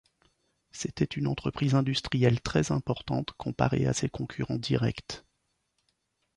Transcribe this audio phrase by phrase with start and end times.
[0.71, 5.23] C'était une entreprise industrielle très importante comparée à ses concurrents directs.